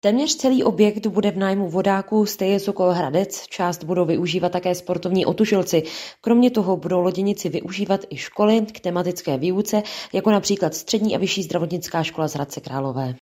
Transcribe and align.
Téměř 0.00 0.36
celý 0.36 0.64
objekt 0.64 1.06
bude 1.06 1.30
v 1.30 1.36
nájmu 1.36 1.68
vodáků 1.68 2.26
Steje 2.26 2.60
Sokol 2.60 2.90
Hradec, 2.90 3.46
část 3.46 3.84
budou 3.84 4.04
využívat 4.04 4.52
také 4.52 4.74
sportovní 4.74 5.26
otužilci. 5.26 5.82
Kromě 6.20 6.50
toho 6.50 6.76
budou 6.76 7.00
loděnici 7.00 7.48
využívat 7.48 8.00
i 8.10 8.16
školy 8.16 8.60
k 8.72 8.80
tematické 8.80 9.38
výuce, 9.38 9.82
jako 10.12 10.30
například 10.30 10.74
Střední 10.74 11.16
a 11.16 11.18
vyšší 11.18 11.42
zdravotnická 11.42 12.02
škola 12.02 12.28
z 12.28 12.34
Hradce 12.34 12.60
Králové. 12.60 13.14